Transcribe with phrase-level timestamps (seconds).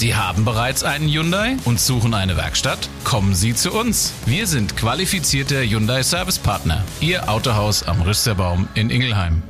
[0.00, 2.88] Sie haben bereits einen Hyundai und suchen eine Werkstatt?
[3.04, 4.14] Kommen Sie zu uns.
[4.24, 6.82] Wir sind qualifizierte Hyundai Service Partner.
[7.02, 9.42] Ihr Autohaus am Rüsterbaum in Ingelheim.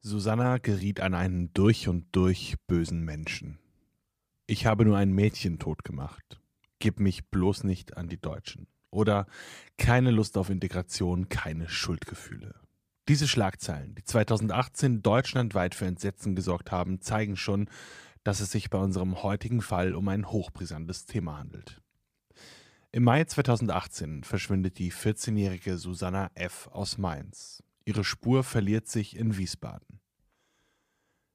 [0.00, 3.58] Susanna geriet an einen durch und durch bösen Menschen.
[4.46, 6.40] Ich habe nur ein Mädchen tot gemacht.
[6.78, 8.66] Gib mich bloß nicht an die Deutschen.
[8.90, 9.26] Oder
[9.76, 12.54] keine Lust auf Integration, keine Schuldgefühle.
[13.08, 17.68] Diese Schlagzeilen, die 2018 deutschlandweit für Entsetzen gesorgt haben, zeigen schon,
[18.24, 21.80] dass es sich bei unserem heutigen Fall um ein hochbrisantes Thema handelt.
[22.90, 26.68] Im Mai 2018 verschwindet die 14-jährige Susanna F.
[26.72, 27.62] aus Mainz.
[27.84, 30.00] Ihre Spur verliert sich in Wiesbaden.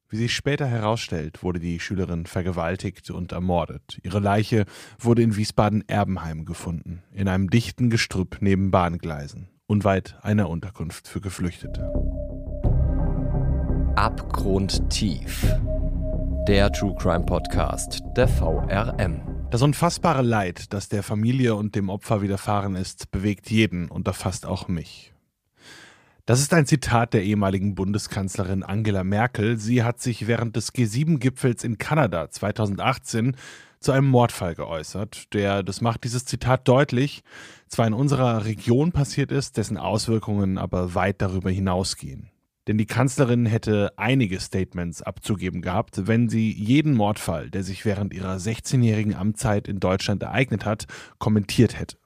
[0.08, 4.00] Wie sich später herausstellt, wurde die Schülerin vergewaltigt und ermordet.
[4.02, 4.66] Ihre Leiche
[4.98, 11.94] wurde in Wiesbaden-Erbenheim gefunden, in einem dichten Gestrüpp neben Bahngleisen, unweit einer Unterkunft für Geflüchtete.
[13.96, 15.46] Abgrundtief
[16.50, 19.22] der True Crime Podcast der VRM.
[19.52, 24.48] Das unfassbare Leid, das der Familie und dem Opfer widerfahren ist, bewegt jeden und erfasst
[24.48, 25.14] auch mich.
[26.26, 29.60] Das ist ein Zitat der ehemaligen Bundeskanzlerin Angela Merkel.
[29.60, 33.36] Sie hat sich während des G7-Gipfels in Kanada 2018
[33.80, 37.22] zu einem Mordfall geäußert, der, das macht dieses Zitat deutlich,
[37.68, 42.32] zwar in unserer Region passiert ist, dessen Auswirkungen aber weit darüber hinausgehen.
[42.70, 48.14] Denn die Kanzlerin hätte einige Statements abzugeben gehabt, wenn sie jeden Mordfall, der sich während
[48.14, 50.86] ihrer 16-jährigen Amtszeit in Deutschland ereignet hat,
[51.18, 51.98] kommentiert hätte.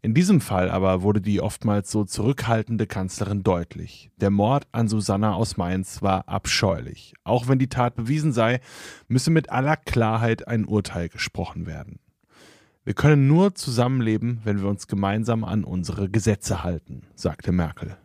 [0.00, 4.10] In diesem Fall aber wurde die oftmals so zurückhaltende Kanzlerin deutlich.
[4.16, 7.14] Der Mord an Susanna aus Mainz war abscheulich.
[7.22, 8.58] Auch wenn die Tat bewiesen sei,
[9.06, 12.00] müsse mit aller Klarheit ein Urteil gesprochen werden.
[12.82, 17.96] Wir können nur zusammenleben, wenn wir uns gemeinsam an unsere Gesetze halten, sagte Merkel.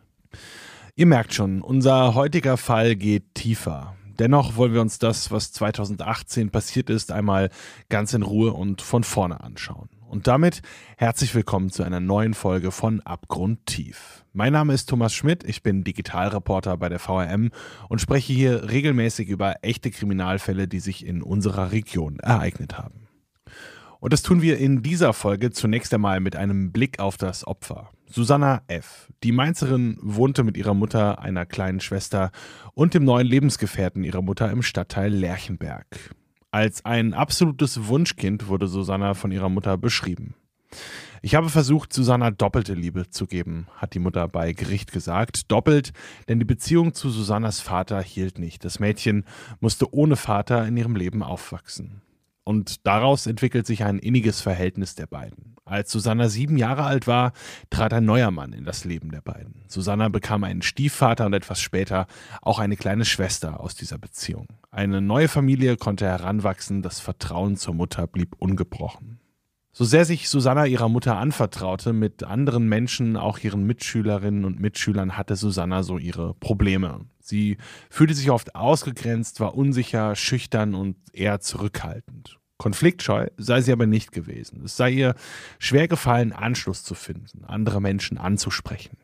[0.98, 3.94] Ihr merkt schon, unser heutiger Fall geht tiefer.
[4.18, 7.50] Dennoch wollen wir uns das, was 2018 passiert ist, einmal
[7.88, 9.88] ganz in Ruhe und von vorne anschauen.
[10.08, 10.60] Und damit
[10.96, 14.24] herzlich willkommen zu einer neuen Folge von Abgrundtief.
[14.32, 17.52] Mein Name ist Thomas Schmidt, ich bin Digitalreporter bei der VRM
[17.88, 23.07] und spreche hier regelmäßig über echte Kriminalfälle, die sich in unserer Region ereignet haben.
[24.00, 27.90] Und das tun wir in dieser Folge zunächst einmal mit einem Blick auf das Opfer.
[28.06, 29.08] Susanna F.
[29.22, 32.30] Die Mainzerin wohnte mit ihrer Mutter, einer kleinen Schwester
[32.74, 36.14] und dem neuen Lebensgefährten ihrer Mutter im Stadtteil Lerchenberg.
[36.50, 40.34] Als ein absolutes Wunschkind wurde Susanna von ihrer Mutter beschrieben.
[41.20, 45.50] Ich habe versucht, Susanna doppelte Liebe zu geben, hat die Mutter bei Gericht gesagt.
[45.50, 45.92] Doppelt,
[46.28, 48.64] denn die Beziehung zu Susannas Vater hielt nicht.
[48.64, 49.24] Das Mädchen
[49.60, 52.02] musste ohne Vater in ihrem Leben aufwachsen.
[52.48, 55.56] Und daraus entwickelt sich ein inniges Verhältnis der beiden.
[55.66, 57.32] Als Susanna sieben Jahre alt war,
[57.68, 59.64] trat ein neuer Mann in das Leben der beiden.
[59.68, 62.06] Susanna bekam einen Stiefvater und etwas später
[62.40, 64.46] auch eine kleine Schwester aus dieser Beziehung.
[64.70, 69.20] Eine neue Familie konnte heranwachsen, das Vertrauen zur Mutter blieb ungebrochen.
[69.72, 75.18] So sehr sich Susanna ihrer Mutter anvertraute, mit anderen Menschen, auch ihren Mitschülerinnen und Mitschülern,
[75.18, 77.02] hatte Susanna so ihre Probleme.
[77.20, 77.58] Sie
[77.90, 82.37] fühlte sich oft ausgegrenzt, war unsicher, schüchtern und eher zurückhaltend.
[82.58, 84.62] Konfliktscheu sei sie aber nicht gewesen.
[84.64, 85.14] Es sei ihr
[85.58, 88.98] schwer gefallen, Anschluss zu finden, andere Menschen anzusprechen.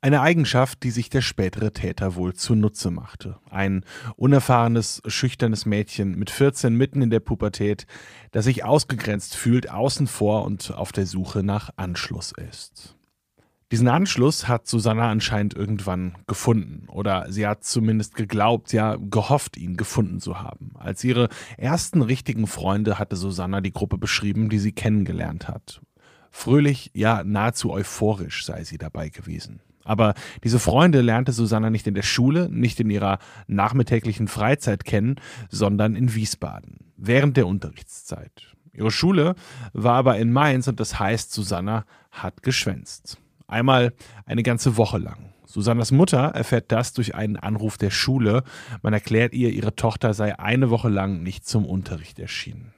[0.00, 3.38] Eine Eigenschaft, die sich der spätere Täter wohl zunutze machte.
[3.50, 3.84] Ein
[4.16, 7.86] unerfahrenes, schüchternes Mädchen mit 14 mitten in der Pubertät,
[8.32, 12.96] das sich ausgegrenzt fühlt, außen vor und auf der Suche nach Anschluss ist.
[13.72, 19.76] Diesen Anschluss hat Susanna anscheinend irgendwann gefunden oder sie hat zumindest geglaubt, ja gehofft, ihn
[19.76, 20.72] gefunden zu haben.
[20.76, 25.80] Als ihre ersten richtigen Freunde hatte Susanna die Gruppe beschrieben, die sie kennengelernt hat.
[26.32, 29.60] Fröhlich, ja nahezu euphorisch sei sie dabei gewesen.
[29.84, 35.16] Aber diese Freunde lernte Susanna nicht in der Schule, nicht in ihrer nachmittäglichen Freizeit kennen,
[35.48, 38.56] sondern in Wiesbaden, während der Unterrichtszeit.
[38.72, 39.36] Ihre Schule
[39.72, 43.18] war aber in Mainz und das heißt, Susanna hat geschwänzt.
[43.50, 43.92] Einmal
[44.26, 45.34] eine ganze Woche lang.
[45.44, 48.44] Susannas Mutter erfährt das durch einen Anruf der Schule.
[48.82, 52.72] Man erklärt ihr, ihre Tochter sei eine Woche lang nicht zum Unterricht erschienen.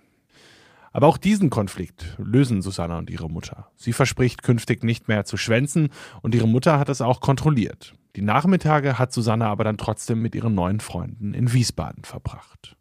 [0.90, 3.70] Aber auch diesen Konflikt lösen Susanna und ihre Mutter.
[3.76, 5.90] Sie verspricht künftig nicht mehr zu schwänzen
[6.22, 7.94] und ihre Mutter hat es auch kontrolliert.
[8.16, 12.76] Die Nachmittage hat Susanna aber dann trotzdem mit ihren neuen Freunden in Wiesbaden verbracht.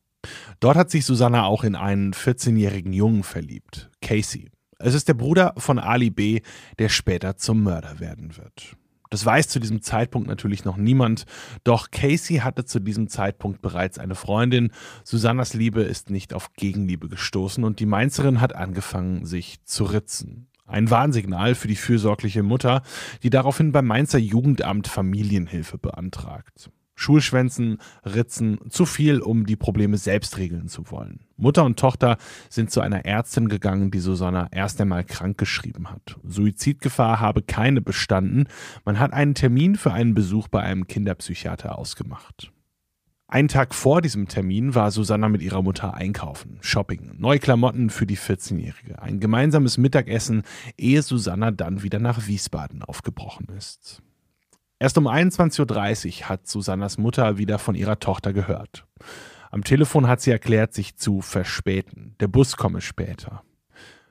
[0.59, 4.49] Dort hat sich Susanna auch in einen 14-jährigen Jungen verliebt, Casey.
[4.83, 6.41] Es ist der Bruder von Ali B.,
[6.79, 8.75] der später zum Mörder werden wird.
[9.11, 11.25] Das weiß zu diesem Zeitpunkt natürlich noch niemand,
[11.65, 14.71] doch Casey hatte zu diesem Zeitpunkt bereits eine Freundin.
[15.03, 20.47] Susannas Liebe ist nicht auf Gegenliebe gestoßen und die Mainzerin hat angefangen, sich zu ritzen.
[20.65, 22.83] Ein Warnsignal für die fürsorgliche Mutter,
[23.21, 26.71] die daraufhin beim Mainzer Jugendamt Familienhilfe beantragt.
[27.01, 31.21] Schulschwänzen, Ritzen, zu viel, um die Probleme selbst regeln zu wollen.
[31.36, 32.18] Mutter und Tochter
[32.50, 36.18] sind zu einer Ärztin gegangen, die Susanna erst einmal krank geschrieben hat.
[36.24, 38.48] Suizidgefahr habe keine bestanden.
[38.86, 42.51] Man hat einen Termin für einen Besuch bei einem Kinderpsychiater ausgemacht.
[43.27, 48.06] Einen Tag vor diesem Termin war Susanna mit ihrer Mutter einkaufen, shopping, neue Klamotten für
[48.06, 50.44] die 14-Jährige, ein gemeinsames Mittagessen,
[50.77, 54.03] ehe Susanna dann wieder nach Wiesbaden aufgebrochen ist.
[54.81, 58.87] Erst um 21.30 Uhr hat Susannas Mutter wieder von ihrer Tochter gehört.
[59.51, 62.15] Am Telefon hat sie erklärt, sich zu verspäten.
[62.19, 63.43] Der Bus komme später.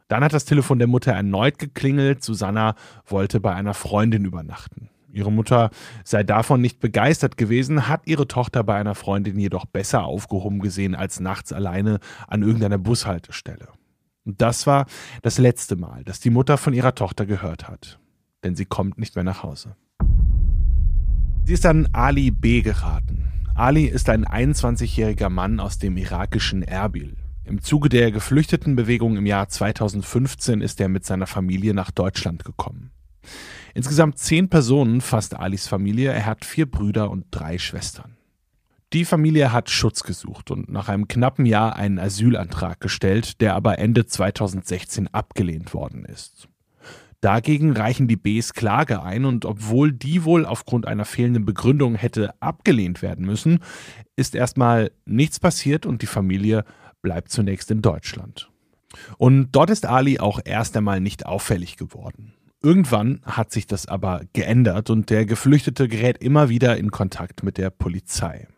[0.06, 2.22] Dann hat das Telefon der Mutter erneut geklingelt.
[2.22, 4.90] Susanna wollte bei einer Freundin übernachten.
[5.12, 5.70] Ihre Mutter
[6.04, 10.94] sei davon nicht begeistert gewesen, hat ihre Tochter bei einer Freundin jedoch besser aufgehoben gesehen
[10.94, 13.66] als nachts alleine an irgendeiner Bushaltestelle.
[14.24, 14.86] Und das war
[15.22, 17.98] das letzte Mal, dass die Mutter von ihrer Tochter gehört hat.
[18.44, 19.74] Denn sie kommt nicht mehr nach Hause.
[21.44, 22.62] Sie ist an Ali B.
[22.62, 23.28] geraten.
[23.54, 27.16] Ali ist ein 21-jähriger Mann aus dem irakischen Erbil.
[27.44, 32.92] Im Zuge der Geflüchtetenbewegung im Jahr 2015 ist er mit seiner Familie nach Deutschland gekommen.
[33.74, 36.12] Insgesamt zehn Personen fasst Alis Familie.
[36.12, 38.16] Er hat vier Brüder und drei Schwestern.
[38.92, 43.78] Die Familie hat Schutz gesucht und nach einem knappen Jahr einen Asylantrag gestellt, der aber
[43.78, 46.49] Ende 2016 abgelehnt worden ist.
[47.20, 52.34] Dagegen reichen die Bs Klage ein und obwohl die wohl aufgrund einer fehlenden Begründung hätte
[52.40, 53.58] abgelehnt werden müssen,
[54.16, 56.64] ist erstmal nichts passiert und die Familie
[57.02, 58.50] bleibt zunächst in Deutschland.
[59.18, 62.34] Und dort ist Ali auch erst einmal nicht auffällig geworden.
[62.62, 67.58] Irgendwann hat sich das aber geändert und der Geflüchtete gerät immer wieder in Kontakt mit
[67.58, 68.48] der Polizei.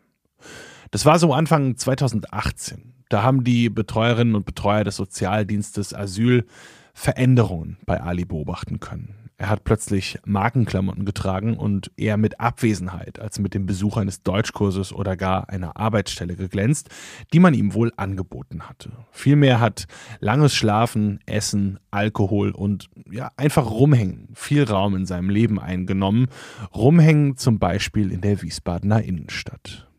[0.91, 2.93] Das war so Anfang 2018.
[3.09, 6.45] Da haben die Betreuerinnen und Betreuer des Sozialdienstes Asyl
[6.93, 9.23] Veränderungen bei Ali beobachten können.
[9.43, 14.93] Er hat plötzlich Markenklamotten getragen und eher mit Abwesenheit als mit dem Besuch eines Deutschkurses
[14.93, 16.89] oder gar einer Arbeitsstelle geglänzt,
[17.33, 18.91] die man ihm wohl angeboten hatte.
[19.11, 19.85] Vielmehr hat
[20.19, 26.27] langes Schlafen, Essen, Alkohol und ja, einfach rumhängen viel Raum in seinem Leben eingenommen.
[26.73, 29.89] Rumhängen zum Beispiel in der Wiesbadener Innenstadt.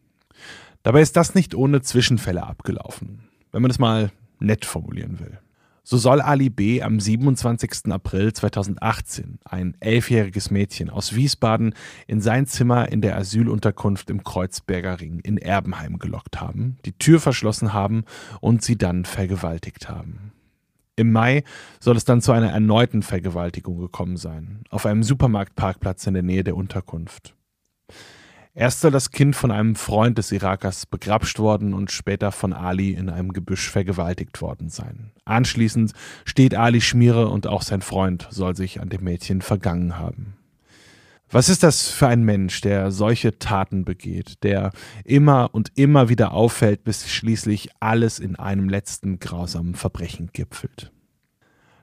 [0.84, 5.38] Dabei ist das nicht ohne Zwischenfälle abgelaufen, wenn man es mal nett formulieren will.
[5.86, 6.80] So soll Ali B.
[6.80, 7.92] am 27.
[7.92, 11.74] April 2018 ein elfjähriges Mädchen aus Wiesbaden
[12.06, 17.20] in sein Zimmer in der Asylunterkunft im Kreuzberger Ring in Erbenheim gelockt haben, die Tür
[17.20, 18.04] verschlossen haben
[18.40, 20.32] und sie dann vergewaltigt haben.
[20.96, 21.44] Im Mai
[21.80, 26.44] soll es dann zu einer erneuten Vergewaltigung gekommen sein, auf einem Supermarktparkplatz in der Nähe
[26.44, 27.34] der Unterkunft.
[28.56, 32.92] Erst soll das Kind von einem Freund des Irakers begrapscht worden und später von Ali
[32.92, 35.10] in einem Gebüsch vergewaltigt worden sein.
[35.24, 35.92] Anschließend
[36.24, 40.36] steht Ali Schmiere und auch sein Freund soll sich an dem Mädchen vergangen haben.
[41.28, 44.70] Was ist das für ein Mensch, der solche Taten begeht, der
[45.04, 50.92] immer und immer wieder auffällt, bis schließlich alles in einem letzten grausamen Verbrechen gipfelt?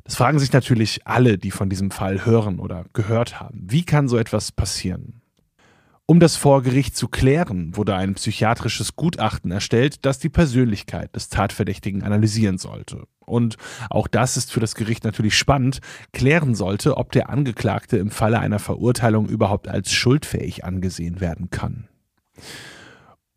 [0.06, 3.60] Das fragen sich natürlich alle, die von diesem Fall hören oder gehört haben.
[3.68, 5.21] Wie kann so etwas passieren?
[6.12, 11.30] Um das vor Gericht zu klären, wurde ein psychiatrisches Gutachten erstellt, das die Persönlichkeit des
[11.30, 13.08] Tatverdächtigen analysieren sollte.
[13.26, 13.56] Und
[13.90, 15.80] auch das ist für das Gericht natürlich spannend,
[16.12, 21.88] klären sollte, ob der Angeklagte im Falle einer Verurteilung überhaupt als schuldfähig angesehen werden kann.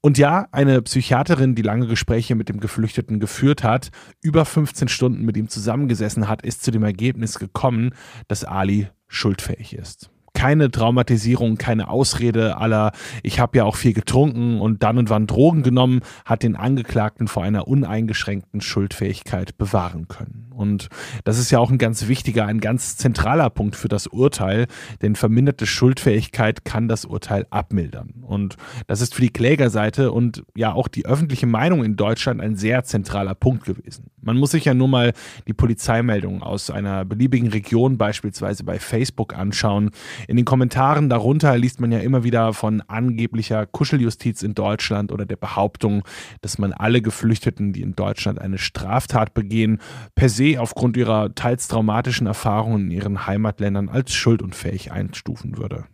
[0.01, 5.25] Und ja, eine Psychiaterin, die lange Gespräche mit dem Geflüchteten geführt hat, über 15 Stunden
[5.25, 7.91] mit ihm zusammengesessen hat, ist zu dem Ergebnis gekommen,
[8.27, 14.61] dass Ali schuldfähig ist keine Traumatisierung, keine Ausrede aller, ich habe ja auch viel getrunken
[14.61, 20.45] und dann und wann Drogen genommen, hat den Angeklagten vor einer uneingeschränkten Schuldfähigkeit bewahren können.
[20.55, 20.89] Und
[21.25, 24.67] das ist ja auch ein ganz wichtiger, ein ganz zentraler Punkt für das Urteil,
[25.03, 28.15] denn verminderte Schuldfähigkeit kann das Urteil abmildern.
[28.23, 32.57] Und das ist für die Klägerseite und ja auch die öffentliche Meinung in Deutschland ein
[32.57, 34.11] sehr zentraler Punkt gewesen.
[34.21, 35.13] Man muss sich ja nur mal
[35.47, 39.91] die Polizeimeldungen aus einer beliebigen Region beispielsweise bei Facebook anschauen.
[40.29, 45.27] In den Kommentaren darunter liest man ja immer wieder von angeblicher Kuscheljustiz in Deutschland oder
[45.27, 46.03] der Behauptung,
[46.41, 49.81] dass man alle Geflüchteten, die in Deutschland eine Straftat begehen,
[50.15, 55.85] per se aufgrund ihrer teils traumatischen Erfahrungen in ihren Heimatländern als schuldunfähig einstufen würde.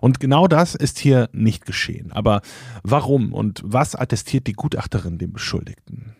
[0.00, 2.12] Und genau das ist hier nicht geschehen.
[2.12, 2.42] Aber
[2.82, 6.14] warum und was attestiert die Gutachterin dem Beschuldigten?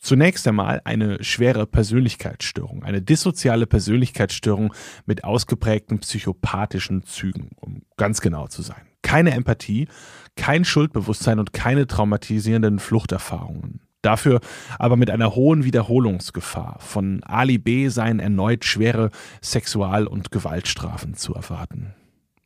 [0.00, 4.72] Zunächst einmal eine schwere Persönlichkeitsstörung, eine dissoziale Persönlichkeitsstörung
[5.04, 8.80] mit ausgeprägten psychopathischen Zügen, um ganz genau zu sein.
[9.02, 9.88] Keine Empathie,
[10.36, 13.80] kein Schuldbewusstsein und keine traumatisierenden Fluchterfahrungen.
[14.00, 14.40] Dafür
[14.78, 16.78] aber mit einer hohen Wiederholungsgefahr.
[16.80, 19.10] Von Ali B seien erneut schwere
[19.42, 21.94] Sexual- und Gewaltstrafen zu erwarten.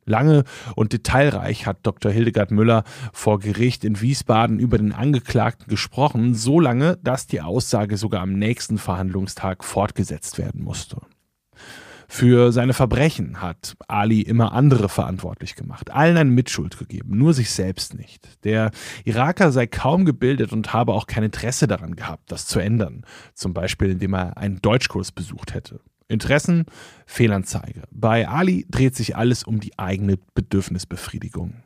[0.05, 0.43] Lange
[0.75, 2.11] und detailreich hat Dr.
[2.11, 7.97] Hildegard Müller vor Gericht in Wiesbaden über den Angeklagten gesprochen, so lange, dass die Aussage
[7.97, 10.97] sogar am nächsten Verhandlungstag fortgesetzt werden musste.
[12.07, 17.49] Für seine Verbrechen hat Ali immer andere verantwortlich gemacht, allen eine Mitschuld gegeben, nur sich
[17.49, 18.43] selbst nicht.
[18.43, 18.71] Der
[19.05, 23.53] Iraker sei kaum gebildet und habe auch kein Interesse daran gehabt, das zu ändern, zum
[23.53, 25.79] Beispiel indem er einen Deutschkurs besucht hätte.
[26.07, 26.65] Interessen,
[27.05, 27.83] Fehlanzeige.
[27.91, 31.63] Bei Ali dreht sich alles um die eigene Bedürfnisbefriedigung.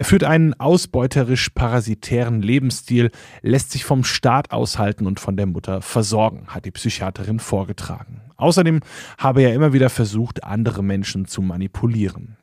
[0.00, 3.10] Er führt einen ausbeuterisch-parasitären Lebensstil,
[3.42, 8.22] lässt sich vom Staat aushalten und von der Mutter versorgen, hat die Psychiaterin vorgetragen.
[8.36, 8.80] Außerdem
[9.18, 12.37] habe er immer wieder versucht, andere Menschen zu manipulieren.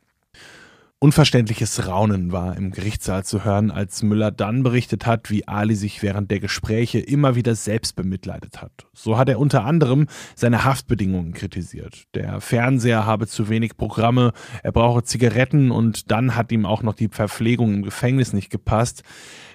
[1.00, 6.02] Unverständliches Raunen war im Gerichtssaal zu hören, als Müller dann berichtet hat, wie Ali sich
[6.02, 8.88] während der Gespräche immer wieder selbst bemitleidet hat.
[8.94, 12.06] So hat er unter anderem seine Haftbedingungen kritisiert.
[12.16, 14.32] Der Fernseher habe zu wenig Programme,
[14.64, 19.04] er brauche Zigaretten und dann hat ihm auch noch die Verpflegung im Gefängnis nicht gepasst.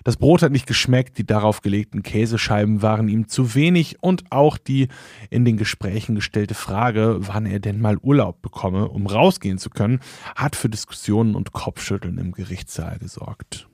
[0.04, 4.56] Das Brot hat nicht geschmeckt, die darauf gelegten Käsescheiben waren ihm zu wenig und auch
[4.56, 4.88] die
[5.28, 10.00] in den Gesprächen gestellte Frage, wann er denn mal Urlaub bekomme, um rausgehen zu können,
[10.36, 13.68] hat für Diskussionen und Kopfschütteln im Gerichtssaal gesorgt.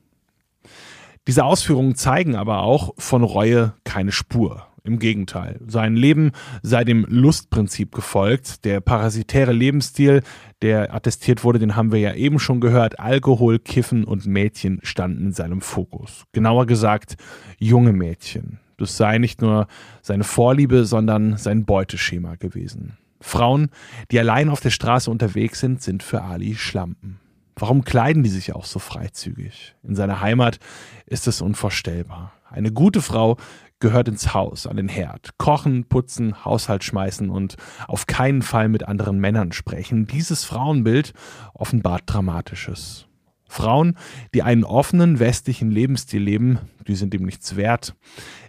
[1.27, 4.67] Diese Ausführungen zeigen aber auch von Reue keine Spur.
[4.85, 6.31] Im Gegenteil, sein Leben
[6.63, 8.65] sei dem Lustprinzip gefolgt.
[8.65, 10.23] Der parasitäre Lebensstil,
[10.63, 13.01] der attestiert wurde, den haben wir ja eben schon gehört.
[13.01, 16.23] Alkohol, Kiffen und Mädchen standen in seinem Fokus.
[16.31, 17.17] Genauer gesagt,
[17.59, 18.61] junge Mädchen.
[18.77, 19.67] Das sei nicht nur
[20.03, 22.97] seine Vorliebe, sondern sein Beuteschema gewesen.
[23.21, 23.71] Frauen,
[24.13, 27.19] die allein auf der Straße unterwegs sind, sind für Ali Schlampen.
[27.59, 29.75] Warum kleiden die sich auch so freizügig?
[29.83, 30.59] In seiner Heimat
[31.07, 32.33] ist es unvorstellbar.
[32.51, 33.39] Eine gute Frau
[33.81, 35.39] gehört ins Haus, an den Herd.
[35.39, 37.57] Kochen, putzen, Haushalt schmeißen und
[37.89, 40.07] auf keinen Fall mit anderen Männern sprechen.
[40.07, 41.15] Dieses Frauenbild
[41.55, 43.07] offenbart Dramatisches.
[43.49, 43.97] Frauen,
[44.35, 47.95] die einen offenen westlichen Lebensstil leben, die sind ihm nichts wert.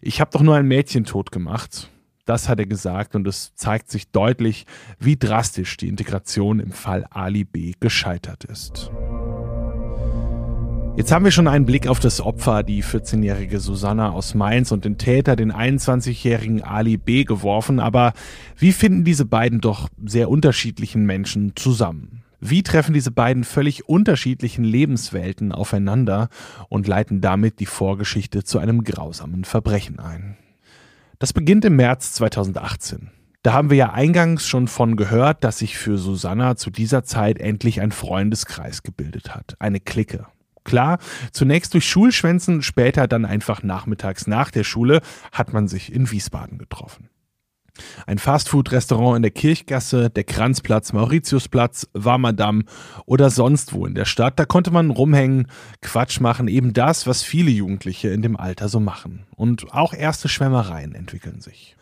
[0.01, 1.89] Ich habe doch nur ein Mädchen tot gemacht.
[2.27, 4.65] Das hat er gesagt und es zeigt sich deutlich,
[4.99, 8.91] wie drastisch die Integration im Fall Ali B gescheitert ist.
[10.97, 14.83] Jetzt haben wir schon einen Blick auf das Opfer, die 14-jährige Susanna aus Mainz und
[14.83, 17.23] den Täter, den 21-jährigen Ali B.
[17.23, 18.11] geworfen, aber
[18.57, 22.23] wie finden diese beiden doch sehr unterschiedlichen Menschen zusammen?
[22.41, 26.27] Wie treffen diese beiden völlig unterschiedlichen Lebenswelten aufeinander
[26.67, 30.35] und leiten damit die Vorgeschichte zu einem grausamen Verbrechen ein?
[31.19, 33.09] Das beginnt im März 2018.
[33.41, 37.39] Da haben wir ja eingangs schon von gehört, dass sich für Susanna zu dieser Zeit
[37.39, 40.27] endlich ein Freundeskreis gebildet hat, eine Clique.
[40.63, 40.99] Klar,
[41.31, 46.59] zunächst durch Schulschwänzen, später dann einfach nachmittags nach der Schule hat man sich in Wiesbaden
[46.59, 47.09] getroffen.
[48.05, 52.63] Ein Fastfood-Restaurant in der Kirchgasse, der Kranzplatz, Mauritiusplatz, Warmerdamm
[53.05, 55.47] oder sonst wo in der Stadt, da konnte man rumhängen,
[55.81, 59.25] Quatsch machen, eben das, was viele Jugendliche in dem Alter so machen.
[59.35, 61.77] Und auch erste Schwärmereien entwickeln sich.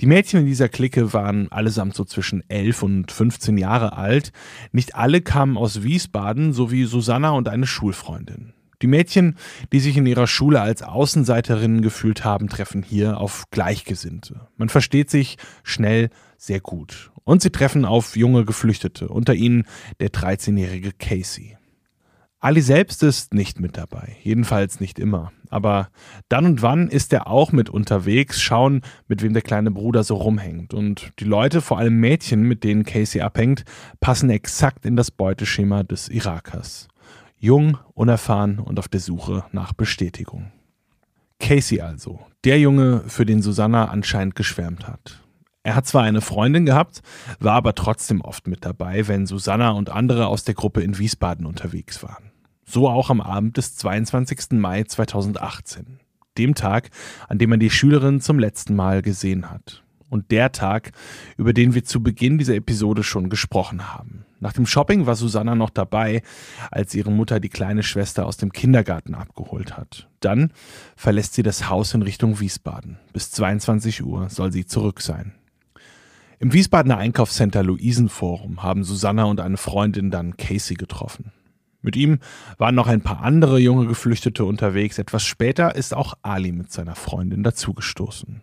[0.00, 4.32] Die Mädchen in dieser Clique waren allesamt so zwischen 11 und 15 Jahre alt.
[4.72, 8.54] Nicht alle kamen aus Wiesbaden, so wie Susanna und eine Schulfreundin.
[8.84, 9.38] Die Mädchen,
[9.72, 14.46] die sich in ihrer Schule als Außenseiterinnen gefühlt haben, treffen hier auf Gleichgesinnte.
[14.58, 17.10] Man versteht sich schnell sehr gut.
[17.24, 19.64] Und sie treffen auf junge Geflüchtete, unter ihnen
[20.00, 21.56] der 13-jährige Casey.
[22.40, 25.32] Ali selbst ist nicht mit dabei, jedenfalls nicht immer.
[25.48, 25.88] Aber
[26.28, 30.16] dann und wann ist er auch mit unterwegs, schauen, mit wem der kleine Bruder so
[30.16, 30.74] rumhängt.
[30.74, 33.64] Und die Leute, vor allem Mädchen, mit denen Casey abhängt,
[34.00, 36.88] passen exakt in das Beuteschema des Irakers.
[37.44, 40.50] Jung, unerfahren und auf der Suche nach Bestätigung.
[41.38, 45.20] Casey also, der Junge, für den Susanna anscheinend geschwärmt hat.
[45.62, 47.02] Er hat zwar eine Freundin gehabt,
[47.40, 51.44] war aber trotzdem oft mit dabei, wenn Susanna und andere aus der Gruppe in Wiesbaden
[51.44, 52.32] unterwegs waren.
[52.64, 54.52] So auch am Abend des 22.
[54.52, 56.00] Mai 2018,
[56.38, 56.88] dem Tag,
[57.28, 59.83] an dem man die Schülerin zum letzten Mal gesehen hat.
[60.14, 60.92] Und der Tag,
[61.36, 64.24] über den wir zu Beginn dieser Episode schon gesprochen haben.
[64.38, 66.22] Nach dem Shopping war Susanna noch dabei,
[66.70, 70.08] als ihre Mutter die kleine Schwester aus dem Kindergarten abgeholt hat.
[70.20, 70.52] Dann
[70.94, 72.98] verlässt sie das Haus in Richtung Wiesbaden.
[73.12, 75.32] Bis 22 Uhr soll sie zurück sein.
[76.38, 81.32] Im Wiesbadener Einkaufscenter Luisenforum haben Susanna und eine Freundin dann Casey getroffen.
[81.82, 82.20] Mit ihm
[82.56, 85.00] waren noch ein paar andere junge Geflüchtete unterwegs.
[85.00, 88.42] Etwas später ist auch Ali mit seiner Freundin dazugestoßen.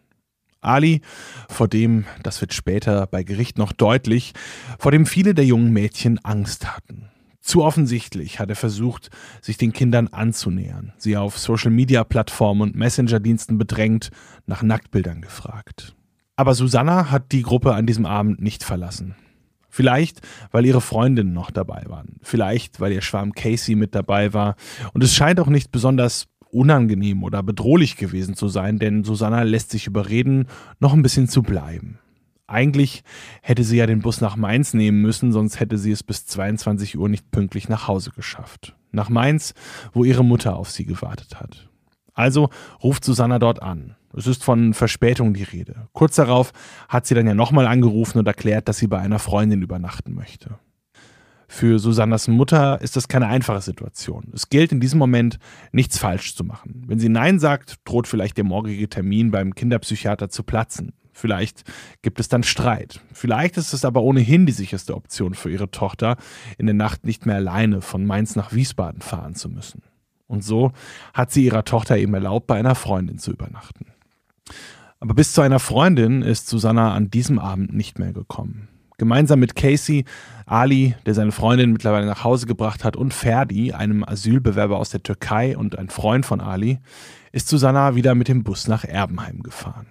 [0.62, 1.02] Ali,
[1.50, 4.34] vor dem, das wird später bei Gericht noch deutlich,
[4.80, 7.10] vor dem viele der jungen Mädchen Angst hatten.
[7.42, 9.10] Zu offensichtlich hat er versucht,
[9.42, 14.12] sich den Kindern anzunähern, sie auf Social-Media-Plattformen und Messenger-Diensten bedrängt,
[14.46, 15.96] nach Nacktbildern gefragt.
[16.36, 19.16] Aber Susanna hat die Gruppe an diesem Abend nicht verlassen.
[19.70, 22.18] Vielleicht, weil ihre Freundinnen noch dabei waren.
[22.22, 24.56] Vielleicht, weil ihr Schwarm Casey mit dabei war.
[24.94, 29.72] Und es scheint auch nicht besonders unangenehm oder bedrohlich gewesen zu sein, denn Susanna lässt
[29.72, 30.48] sich überreden,
[30.80, 32.00] noch ein bisschen zu bleiben.
[32.48, 33.04] Eigentlich
[33.42, 36.98] hätte sie ja den Bus nach Mainz nehmen müssen, sonst hätte sie es bis 22
[36.98, 38.76] Uhr nicht pünktlich nach Hause geschafft.
[38.92, 39.54] Nach Mainz,
[39.94, 41.70] wo ihre Mutter auf sie gewartet hat.
[42.14, 42.50] Also
[42.84, 43.96] ruft Susanna dort an.
[44.14, 45.88] Es ist von Verspätung die Rede.
[45.94, 46.52] Kurz darauf
[46.90, 50.60] hat sie dann ja nochmal angerufen und erklärt, dass sie bei einer Freundin übernachten möchte.
[51.54, 54.32] Für Susannas Mutter ist das keine einfache Situation.
[54.34, 55.38] Es gilt in diesem Moment,
[55.74, 56.86] nichts falsch zu machen.
[56.88, 60.94] Wenn sie Nein sagt, droht vielleicht der morgige Termin beim Kinderpsychiater zu platzen.
[61.12, 61.66] Vielleicht
[62.04, 63.02] gibt es dann Streit.
[63.12, 66.16] Vielleicht ist es aber ohnehin die sicherste Option für ihre Tochter,
[66.58, 69.84] in der Nacht nicht mehr alleine von Mainz nach Wiesbaden fahren zu müssen.
[70.28, 70.72] Und so
[71.14, 73.88] hat sie ihrer Tochter eben erlaubt, bei einer Freundin zu übernachten.
[75.02, 78.70] Aber bis zu einer Freundin ist Susanna an diesem Abend nicht mehr gekommen.
[79.02, 80.06] Gemeinsam mit Casey,
[80.46, 85.02] Ali, der seine Freundin mittlerweile nach Hause gebracht hat, und Ferdi, einem Asylbewerber aus der
[85.02, 86.78] Türkei und ein Freund von Ali,
[87.32, 89.88] ist Susanna wieder mit dem Bus nach Erbenheim gefahren.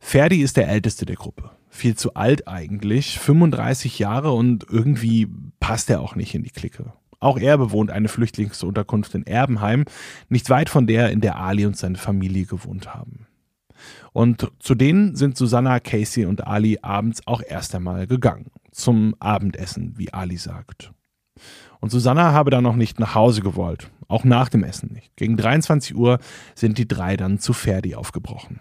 [0.00, 1.50] Ferdi ist der älteste der Gruppe.
[1.68, 5.28] Viel zu alt eigentlich, 35 Jahre und irgendwie
[5.60, 6.94] passt er auch nicht in die Clique.
[7.20, 9.84] Auch er bewohnt eine Flüchtlingsunterkunft in Erbenheim,
[10.30, 13.26] nicht weit von der, in der Ali und seine Familie gewohnt haben.
[14.12, 18.50] Und zu denen sind Susanna, Casey und Ali abends auch erst einmal gegangen.
[18.70, 20.92] Zum Abendessen, wie Ali sagt.
[21.80, 23.90] Und Susanna habe dann noch nicht nach Hause gewollt.
[24.08, 25.14] Auch nach dem Essen nicht.
[25.16, 26.18] Gegen 23 Uhr
[26.54, 28.60] sind die drei dann zu Ferdi aufgebrochen.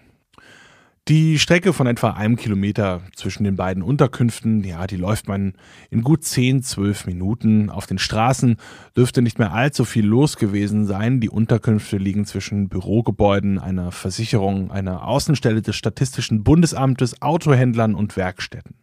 [1.10, 5.52] Die Strecke von etwa einem Kilometer zwischen den beiden Unterkünften, ja, die läuft man
[5.90, 7.70] in gut 10, 12 Minuten.
[7.70, 8.56] Auf den Straßen
[8.96, 11.20] dürfte nicht mehr allzu viel los gewesen sein.
[11.20, 18.76] Die Unterkünfte liegen zwischen Bürogebäuden, einer Versicherung, einer Außenstelle des Statistischen Bundesamtes, Autohändlern und Werkstätten.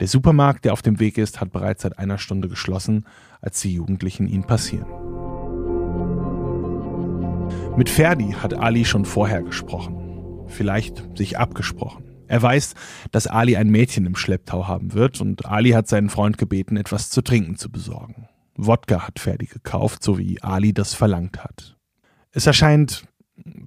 [0.00, 3.04] Der Supermarkt, der auf dem Weg ist, hat bereits seit einer Stunde geschlossen,
[3.42, 4.88] als die Jugendlichen ihn passieren.
[7.76, 10.01] Mit Ferdi hat Ali schon vorher gesprochen
[10.52, 12.04] vielleicht sich abgesprochen.
[12.28, 12.74] Er weiß,
[13.10, 17.10] dass Ali ein Mädchen im Schlepptau haben wird und Ali hat seinen Freund gebeten, etwas
[17.10, 18.28] zu trinken zu besorgen.
[18.56, 21.76] Wodka hat Ferdi gekauft, so wie Ali das verlangt hat.
[22.30, 23.04] Es erscheint,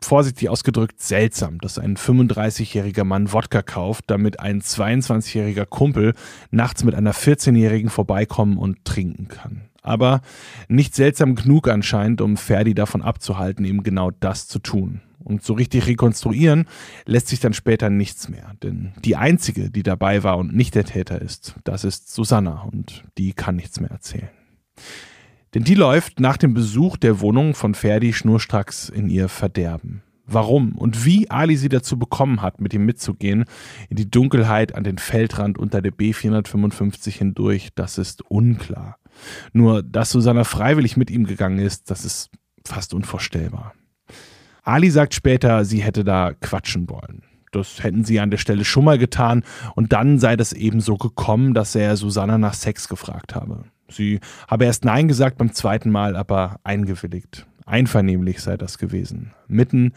[0.02, 6.14] vorsichtig ausgedrückt, seltsam, dass ein 35-jähriger Mann Wodka kauft, damit ein 22-jähriger Kumpel
[6.52, 9.70] nachts mit einer 14-jährigen vorbeikommen und trinken kann.
[9.82, 10.22] Aber
[10.68, 15.02] nicht seltsam genug anscheinend, um Ferdi davon abzuhalten, eben genau das zu tun.
[15.26, 16.68] Und so richtig rekonstruieren
[17.06, 18.54] lässt sich dann später nichts mehr.
[18.62, 23.04] Denn die einzige, die dabei war und nicht der Täter ist, das ist Susanna und
[23.18, 24.30] die kann nichts mehr erzählen.
[25.56, 30.04] Denn die läuft nach dem Besuch der Wohnung von Ferdi schnurstracks in ihr Verderben.
[30.28, 33.46] Warum und wie Ali sie dazu bekommen hat, mit ihm mitzugehen,
[33.90, 38.98] in die Dunkelheit an den Feldrand unter der B455 hindurch, das ist unklar.
[39.54, 42.30] Nur, dass Susanna freiwillig mit ihm gegangen ist, das ist
[42.64, 43.74] fast unvorstellbar.
[44.66, 47.22] Ali sagt später, sie hätte da quatschen wollen.
[47.52, 49.44] Das hätten sie an der Stelle schon mal getan
[49.76, 53.64] und dann sei das eben so gekommen, dass er Susanna nach Sex gefragt habe.
[53.88, 57.46] Sie habe erst Nein gesagt beim zweiten Mal, aber eingewilligt.
[57.66, 59.34] Einvernehmlich sei das gewesen.
[59.48, 59.94] Mitten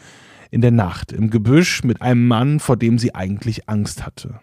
[0.51, 4.41] in der Nacht, im Gebüsch mit einem Mann, vor dem sie eigentlich Angst hatte.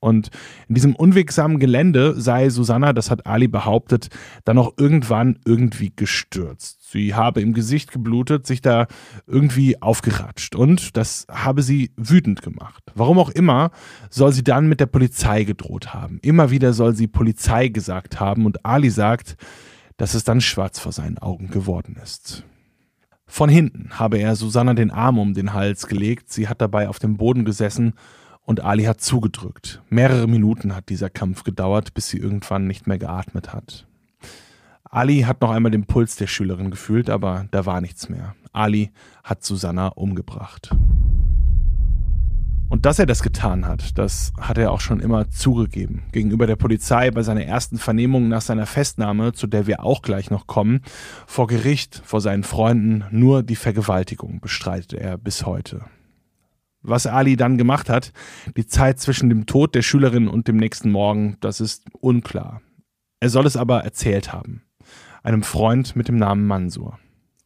[0.00, 0.30] Und
[0.68, 4.08] in diesem unwegsamen Gelände sei Susanna, das hat Ali behauptet,
[4.44, 6.90] dann auch irgendwann irgendwie gestürzt.
[6.90, 8.86] Sie habe im Gesicht geblutet, sich da
[9.26, 12.84] irgendwie aufgeratscht und das habe sie wütend gemacht.
[12.94, 13.70] Warum auch immer,
[14.08, 16.20] soll sie dann mit der Polizei gedroht haben.
[16.22, 19.36] Immer wieder soll sie Polizei gesagt haben und Ali sagt,
[19.96, 22.44] dass es dann schwarz vor seinen Augen geworden ist.
[23.26, 26.98] Von hinten habe er Susanna den Arm um den Hals gelegt, sie hat dabei auf
[26.98, 27.92] dem Boden gesessen
[28.48, 29.82] und Ali hat zugedrückt.
[29.90, 33.86] Mehrere Minuten hat dieser Kampf gedauert, bis sie irgendwann nicht mehr geatmet hat.
[34.84, 38.34] Ali hat noch einmal den Puls der Schülerin gefühlt, aber da war nichts mehr.
[38.54, 38.90] Ali
[39.22, 40.70] hat Susanna umgebracht.
[42.70, 46.04] Und dass er das getan hat, das hat er auch schon immer zugegeben.
[46.12, 50.30] Gegenüber der Polizei bei seiner ersten Vernehmung nach seiner Festnahme, zu der wir auch gleich
[50.30, 50.80] noch kommen,
[51.26, 55.82] vor Gericht, vor seinen Freunden, nur die Vergewaltigung bestreitet er bis heute.
[56.82, 58.12] Was Ali dann gemacht hat,
[58.56, 62.62] die Zeit zwischen dem Tod der Schülerin und dem nächsten Morgen, das ist unklar.
[63.20, 64.62] Er soll es aber erzählt haben.
[65.22, 66.98] Einem Freund mit dem Namen Mansur.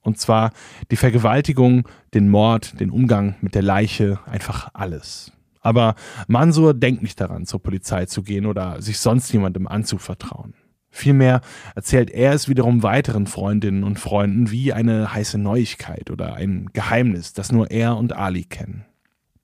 [0.03, 0.53] Und zwar
[0.90, 5.33] die Vergewaltigung, den Mord, den Umgang mit der Leiche, einfach alles.
[5.61, 5.95] Aber
[6.27, 10.55] Mansur denkt nicht daran, zur Polizei zu gehen oder sich sonst jemandem anzuvertrauen.
[10.90, 11.40] Vielmehr
[11.75, 17.33] erzählt er es wiederum weiteren Freundinnen und Freunden wie eine heiße Neuigkeit oder ein Geheimnis,
[17.33, 18.85] das nur er und Ali kennen.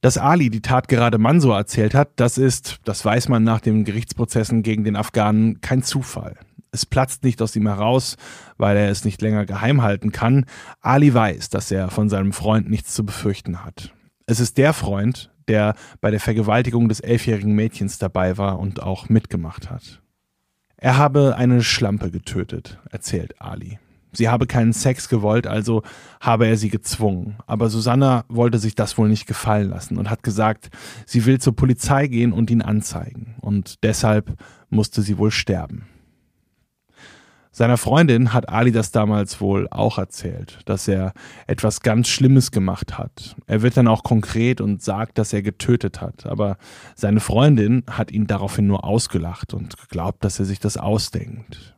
[0.00, 3.84] Dass Ali die Tat gerade Mansur erzählt hat, das ist, das weiß man nach den
[3.84, 6.36] Gerichtsprozessen gegen den Afghanen, kein Zufall.
[6.70, 8.16] Es platzt nicht aus ihm heraus,
[8.58, 10.44] weil er es nicht länger geheim halten kann.
[10.80, 13.92] Ali weiß, dass er von seinem Freund nichts zu befürchten hat.
[14.26, 19.08] Es ist der Freund, der bei der Vergewaltigung des elfjährigen Mädchens dabei war und auch
[19.08, 20.02] mitgemacht hat.
[20.76, 23.78] Er habe eine Schlampe getötet, erzählt Ali.
[24.12, 25.82] Sie habe keinen Sex gewollt, also
[26.20, 27.36] habe er sie gezwungen.
[27.46, 30.70] Aber Susanna wollte sich das wohl nicht gefallen lassen und hat gesagt,
[31.06, 33.36] sie will zur Polizei gehen und ihn anzeigen.
[33.40, 34.34] Und deshalb
[34.70, 35.86] musste sie wohl sterben.
[37.58, 41.12] Seiner Freundin hat Ali das damals wohl auch erzählt, dass er
[41.48, 43.34] etwas ganz Schlimmes gemacht hat.
[43.48, 46.56] Er wird dann auch konkret und sagt, dass er getötet hat, aber
[46.94, 51.77] seine Freundin hat ihn daraufhin nur ausgelacht und geglaubt, dass er sich das ausdenkt.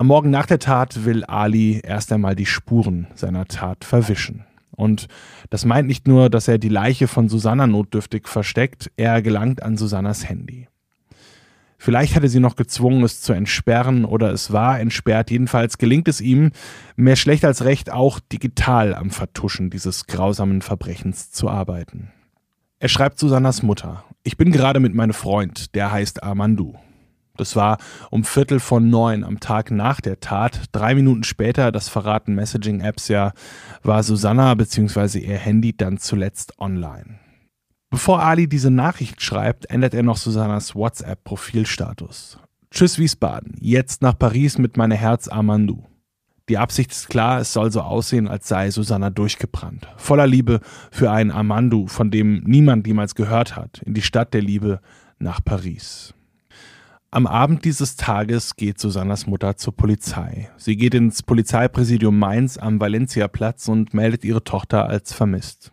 [0.00, 4.46] Am Morgen nach der Tat will Ali erst einmal die Spuren seiner Tat verwischen.
[4.70, 5.08] Und
[5.50, 9.76] das meint nicht nur, dass er die Leiche von Susanna notdürftig versteckt, er gelangt an
[9.76, 10.68] Susannas Handy.
[11.76, 15.30] Vielleicht hat er sie noch gezwungen, es zu entsperren oder es war entsperrt.
[15.30, 16.52] Jedenfalls gelingt es ihm,
[16.96, 22.10] mehr schlecht als recht auch digital am Vertuschen dieses grausamen Verbrechens zu arbeiten.
[22.78, 24.04] Er schreibt Susannas Mutter.
[24.22, 26.78] Ich bin gerade mit meinem Freund, der heißt Armandu.
[27.40, 27.78] Das war
[28.10, 30.64] um Viertel von neun am Tag nach der Tat.
[30.72, 33.32] Drei Minuten später, das verraten Messaging-Apps ja,
[33.82, 35.18] war Susanna bzw.
[35.18, 37.18] ihr Handy dann zuletzt online.
[37.88, 42.38] Bevor Ali diese Nachricht schreibt, ändert er noch Susannas WhatsApp-Profilstatus.
[42.70, 45.82] Tschüss Wiesbaden, jetzt nach Paris mit meiner Herz Amandu.
[46.50, 49.88] Die Absicht ist klar, es soll so aussehen, als sei Susanna durchgebrannt.
[49.96, 54.42] Voller Liebe für einen Amandu, von dem niemand jemals gehört hat, in die Stadt der
[54.42, 54.80] Liebe
[55.18, 56.14] nach Paris.
[57.12, 60.48] Am Abend dieses Tages geht Susannas Mutter zur Polizei.
[60.56, 65.72] Sie geht ins Polizeipräsidium Mainz am Valencia-Platz und meldet ihre Tochter als vermisst.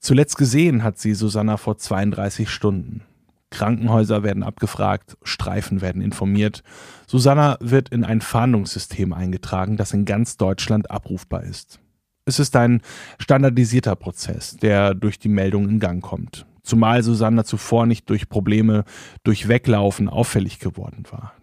[0.00, 3.02] Zuletzt gesehen hat sie Susanna vor 32 Stunden.
[3.50, 6.62] Krankenhäuser werden abgefragt, Streifen werden informiert.
[7.06, 11.78] Susanna wird in ein Fahndungssystem eingetragen, das in ganz Deutschland abrufbar ist.
[12.24, 12.80] Es ist ein
[13.18, 16.46] standardisierter Prozess, der durch die Meldung in Gang kommt.
[16.62, 18.84] Zumal Susanna zuvor nicht durch Probleme
[19.24, 21.34] durch Weglaufen auffällig geworden war.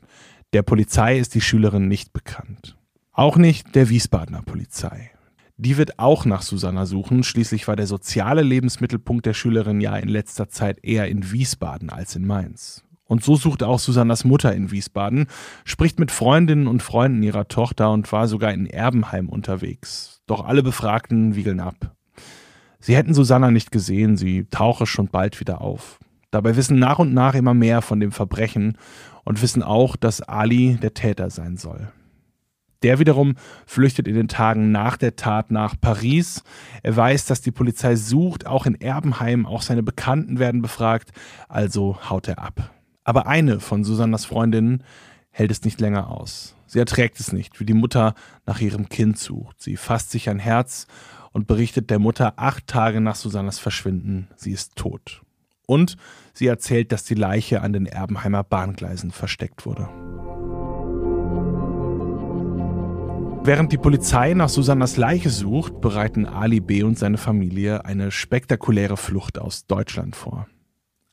[0.53, 2.77] Der Polizei ist die Schülerin nicht bekannt.
[3.11, 5.11] Auch nicht der Wiesbadener Polizei.
[5.57, 7.23] Die wird auch nach Susanna suchen.
[7.23, 12.15] Schließlich war der soziale Lebensmittelpunkt der Schülerin ja in letzter Zeit eher in Wiesbaden als
[12.15, 12.85] in Mainz.
[13.03, 15.25] Und so sucht auch Susannas Mutter in Wiesbaden,
[15.65, 20.21] spricht mit Freundinnen und Freunden ihrer Tochter und war sogar in Erbenheim unterwegs.
[20.27, 21.95] Doch alle Befragten wiegeln ab.
[22.79, 25.99] Sie hätten Susanna nicht gesehen, sie tauche schon bald wieder auf.
[26.31, 28.77] Dabei wissen nach und nach immer mehr von dem Verbrechen
[29.25, 31.91] und wissen auch, dass Ali der Täter sein soll.
[32.81, 36.43] Der wiederum flüchtet in den Tagen nach der Tat nach Paris.
[36.81, 41.11] Er weiß, dass die Polizei sucht, auch in Erbenheim, auch seine Bekannten werden befragt,
[41.49, 42.73] also haut er ab.
[43.03, 44.83] Aber eine von Susannas Freundinnen
[45.31, 46.55] hält es nicht länger aus.
[46.67, 48.13] Sie erträgt es nicht, wie die Mutter
[48.45, 49.61] nach ihrem Kind sucht.
[49.61, 50.87] Sie fasst sich ein Herz
[51.31, 55.21] und berichtet der Mutter acht Tage nach Susannas Verschwinden, sie ist tot.
[55.65, 55.97] Und
[56.33, 59.87] sie erzählt, dass die Leiche an den Erbenheimer Bahngleisen versteckt wurde.
[63.43, 66.83] Während die Polizei nach Susannas Leiche sucht, bereiten Ali B.
[66.83, 70.47] und seine Familie eine spektakuläre Flucht aus Deutschland vor.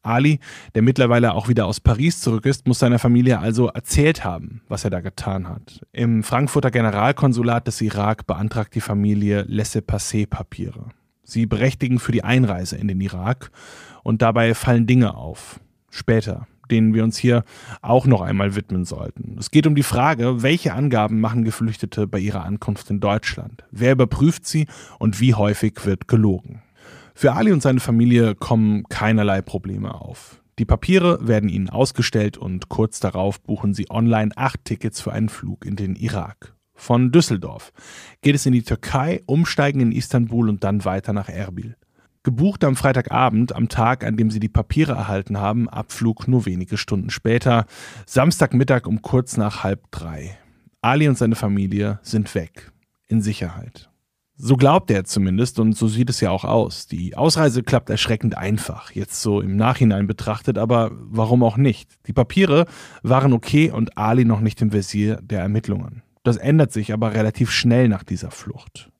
[0.06, 0.40] Ali,
[0.74, 4.84] der mittlerweile auch wieder aus Paris zurück ist, muss seiner Familie also erzählt haben, was
[4.84, 5.80] er da getan hat.
[5.92, 10.86] Im Frankfurter Generalkonsulat des Irak beantragt die Familie Laissez-passer-Papiere.
[11.24, 13.50] Sie berechtigen für die Einreise in den Irak
[14.02, 15.58] und dabei fallen Dinge auf.
[15.90, 17.44] Später, denen wir uns hier
[17.82, 19.36] auch noch einmal widmen sollten.
[19.38, 23.64] Es geht um die Frage, welche Angaben machen Geflüchtete bei ihrer Ankunft in Deutschland?
[23.70, 24.66] Wer überprüft sie
[24.98, 26.62] und wie häufig wird gelogen?
[27.18, 30.42] Für Ali und seine Familie kommen keinerlei Probleme auf.
[30.58, 35.30] Die Papiere werden ihnen ausgestellt und kurz darauf buchen sie online acht Tickets für einen
[35.30, 36.54] Flug in den Irak.
[36.74, 37.72] Von Düsseldorf
[38.20, 41.76] geht es in die Türkei, umsteigen in Istanbul und dann weiter nach Erbil.
[42.22, 46.76] Gebucht am Freitagabend, am Tag, an dem sie die Papiere erhalten haben, Abflug nur wenige
[46.76, 47.64] Stunden später,
[48.04, 50.36] Samstagmittag um kurz nach halb drei.
[50.82, 52.72] Ali und seine Familie sind weg,
[53.06, 53.88] in Sicherheit.
[54.38, 56.86] So glaubt er zumindest und so sieht es ja auch aus.
[56.86, 61.90] Die Ausreise klappt erschreckend einfach, jetzt so im Nachhinein betrachtet, aber warum auch nicht?
[62.06, 62.66] Die Papiere
[63.02, 66.02] waren okay und Ali noch nicht im Visier der Ermittlungen.
[66.22, 68.90] Das ändert sich aber relativ schnell nach dieser Flucht.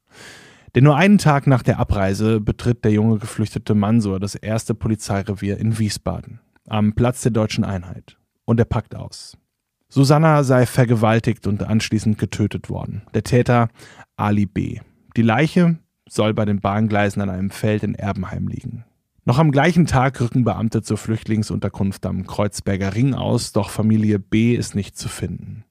[0.75, 5.59] Denn nur einen Tag nach der Abreise betritt der junge geflüchtete Mansur das erste Polizeirevier
[5.59, 8.16] in Wiesbaden, am Platz der deutschen Einheit.
[8.46, 9.37] Und er packt aus.
[9.88, 13.03] Susanna sei vergewaltigt und anschließend getötet worden.
[13.12, 13.68] Der Täter
[14.16, 14.81] Ali B.
[15.17, 18.85] Die Leiche soll bei den Bahngleisen an einem Feld in Erbenheim liegen.
[19.25, 24.55] Noch am gleichen Tag rücken Beamte zur Flüchtlingsunterkunft am Kreuzberger Ring aus, doch Familie B
[24.55, 25.65] ist nicht zu finden.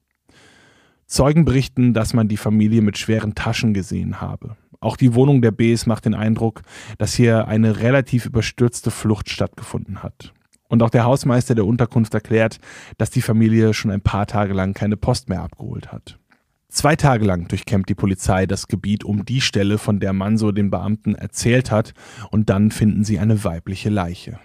[1.06, 4.56] Zeugen berichten, dass man die Familie mit schweren Taschen gesehen habe.
[4.80, 6.62] Auch die Wohnung der Bs macht den Eindruck,
[6.98, 10.34] dass hier eine relativ überstürzte Flucht stattgefunden hat.
[10.68, 12.58] Und auch der Hausmeister der Unterkunft erklärt,
[12.98, 16.18] dass die Familie schon ein paar Tage lang keine Post mehr abgeholt hat.
[16.68, 20.70] Zwei Tage lang durchkämmt die Polizei das Gebiet um die Stelle, von der Manso den
[20.70, 21.94] Beamten erzählt hat,
[22.30, 24.38] und dann finden sie eine weibliche Leiche.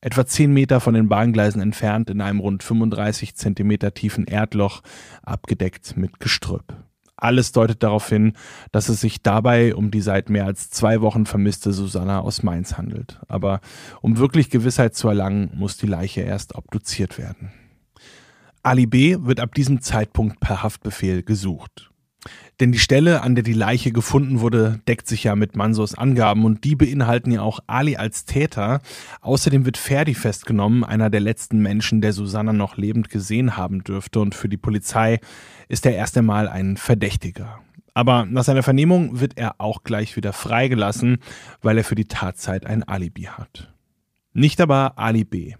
[0.00, 4.82] Etwa zehn Meter von den Bahngleisen entfernt in einem rund 35 Zentimeter tiefen Erdloch,
[5.22, 6.74] abgedeckt mit Gestrüpp.
[7.16, 8.34] Alles deutet darauf hin,
[8.70, 12.76] dass es sich dabei um die seit mehr als zwei Wochen vermisste Susanna aus Mainz
[12.76, 13.20] handelt.
[13.28, 13.60] Aber
[14.02, 17.50] um wirklich Gewissheit zu erlangen, muss die Leiche erst obduziert werden.
[18.64, 19.18] Ali B.
[19.20, 21.90] wird ab diesem Zeitpunkt per Haftbefehl gesucht.
[22.58, 26.46] Denn die Stelle, an der die Leiche gefunden wurde, deckt sich ja mit Mansos Angaben
[26.46, 28.80] und die beinhalten ja auch Ali als Täter.
[29.20, 34.20] Außerdem wird Ferdi festgenommen, einer der letzten Menschen, der Susanna noch lebend gesehen haben dürfte
[34.20, 35.20] und für die Polizei
[35.68, 37.60] ist er erst einmal ein Verdächtiger.
[37.92, 41.18] Aber nach seiner Vernehmung wird er auch gleich wieder freigelassen,
[41.60, 43.74] weil er für die Tatzeit ein Alibi hat.
[44.32, 45.54] Nicht aber Ali B.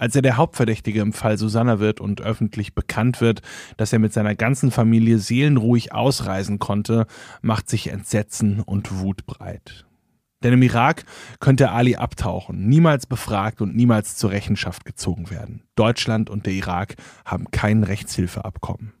[0.00, 3.42] Als er der Hauptverdächtige im Fall Susanna wird und öffentlich bekannt wird,
[3.76, 7.06] dass er mit seiner ganzen Familie seelenruhig ausreisen konnte,
[7.42, 9.84] macht sich Entsetzen und Wut breit.
[10.42, 11.04] Denn im Irak
[11.38, 15.64] könnte Ali abtauchen, niemals befragt und niemals zur Rechenschaft gezogen werden.
[15.74, 16.94] Deutschland und der Irak
[17.26, 18.94] haben kein Rechtshilfeabkommen.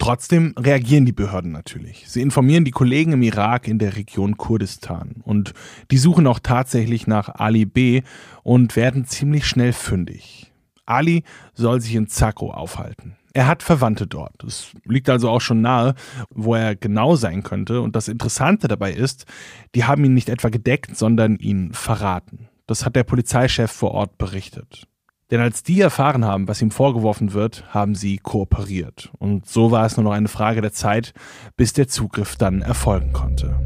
[0.00, 2.04] Trotzdem reagieren die Behörden natürlich.
[2.08, 5.52] Sie informieren die Kollegen im Irak in der Region Kurdistan und
[5.90, 8.00] die suchen auch tatsächlich nach Ali B
[8.42, 10.50] und werden ziemlich schnell fündig.
[10.86, 13.16] Ali soll sich in Zakko aufhalten.
[13.34, 14.42] Er hat Verwandte dort.
[14.42, 15.94] Es liegt also auch schon nahe,
[16.30, 17.82] wo er genau sein könnte.
[17.82, 19.26] Und das Interessante dabei ist,
[19.74, 22.48] die haben ihn nicht etwa gedeckt, sondern ihn verraten.
[22.66, 24.88] Das hat der Polizeichef vor Ort berichtet.
[25.30, 29.10] Denn als die erfahren haben, was ihm vorgeworfen wird, haben sie kooperiert.
[29.18, 31.12] Und so war es nur noch eine Frage der Zeit,
[31.56, 33.58] bis der Zugriff dann erfolgen konnte.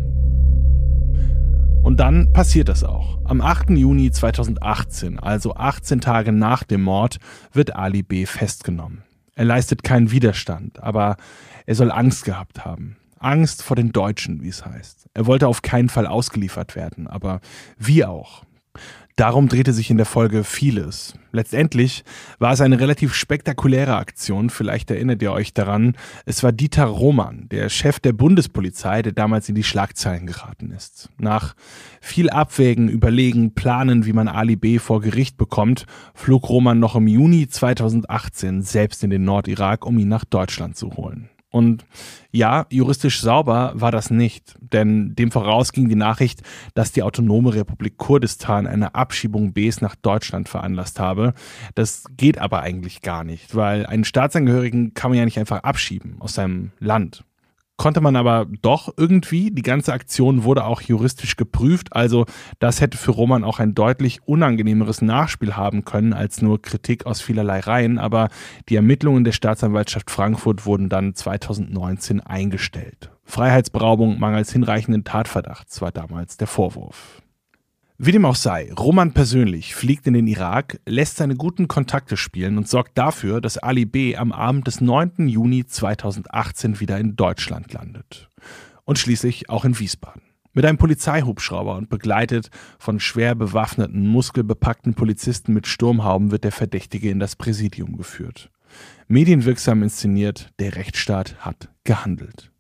[1.83, 3.19] Und dann passiert es auch.
[3.25, 3.71] Am 8.
[3.71, 7.19] Juni 2018, also 18 Tage nach dem Mord,
[7.53, 8.27] wird Ali B.
[8.27, 9.03] festgenommen.
[9.35, 11.17] Er leistet keinen Widerstand, aber
[11.67, 12.97] er soll Angst gehabt haben.
[13.19, 15.09] Angst vor den Deutschen, wie es heißt.
[15.15, 17.41] Er wollte auf keinen Fall ausgeliefert werden, aber
[17.79, 18.45] wie auch.
[19.17, 21.15] Darum drehte sich in der Folge vieles.
[21.31, 22.03] Letztendlich
[22.41, 25.97] war es eine relativ spektakuläre Aktion, vielleicht erinnert ihr euch daran.
[26.27, 31.11] Es war Dieter Roman, der Chef der Bundespolizei, der damals in die Schlagzeilen geraten ist.
[31.17, 31.55] Nach
[32.01, 34.81] viel Abwägen, Überlegen, Planen, wie man Ali B.
[34.81, 40.09] vor Gericht bekommt, flog Roman noch im Juni 2018 selbst in den Nordirak, um ihn
[40.09, 41.31] nach Deutschland zu holen.
[41.55, 41.87] Und
[42.33, 46.43] ja, juristisch sauber war das nicht, denn dem voraus ging die Nachricht,
[46.75, 51.33] dass die Autonome Republik Kurdistan eine Abschiebung Bs nach Deutschland veranlasst habe.
[51.77, 56.17] Das geht aber eigentlich gar nicht, weil einen Staatsangehörigen kann man ja nicht einfach abschieben
[56.19, 57.23] aus seinem Land
[57.77, 59.51] konnte man aber doch irgendwie.
[59.51, 62.27] Die ganze Aktion wurde auch juristisch geprüft, also
[62.59, 67.21] das hätte für Roman auch ein deutlich unangenehmeres Nachspiel haben können als nur Kritik aus
[67.21, 68.29] vielerlei Reihen, aber
[68.69, 73.11] die Ermittlungen der Staatsanwaltschaft Frankfurt wurden dann 2019 eingestellt.
[73.25, 77.24] Freiheitsberaubung mangels hinreichenden Tatverdachts war damals der Vorwurf.
[77.97, 82.59] Wie dem auch sei, Roman persönlich fliegt in den Irak, lässt seine guten Kontakte spielen
[82.59, 84.17] und sorgt dafür, dass Ali B.
[84.17, 85.29] am Abend des 9.
[85.29, 88.29] Juni 2018 wieder in Deutschland landet.
[88.85, 90.23] Und schließlich auch in Wiesbaden.
[90.55, 97.11] Mit einem Polizeihubschrauber und begleitet von schwer bewaffneten, muskelbepackten Polizisten mit Sturmhauben wird der Verdächtige
[97.11, 98.51] in das Präsidium geführt.
[99.07, 102.51] Medienwirksam inszeniert, der Rechtsstaat hat gehandelt.